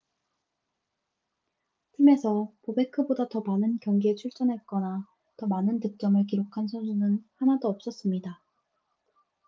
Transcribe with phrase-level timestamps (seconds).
[1.91, 8.41] 팀에서 보베크보다 더 많은 경기에 출전했거나 더 많은 득점을 기록한 선수는 하나도 없었습니다